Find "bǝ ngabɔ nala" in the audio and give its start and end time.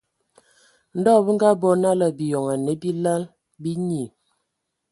1.25-2.07